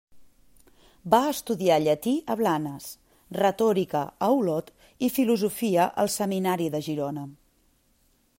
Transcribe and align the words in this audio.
Va 1.13 1.17
estudiar 1.33 1.77
llatí 1.83 2.13
a 2.35 2.37
Blanes, 2.39 2.87
retòrica 3.41 4.03
a 4.29 4.33
Olot 4.39 4.75
i 5.09 5.13
filosofia 5.19 5.89
al 6.05 6.15
seminari 6.19 6.73
de 6.77 6.83
Girona. 6.89 7.29